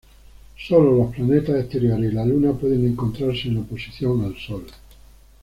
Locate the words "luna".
2.25-2.53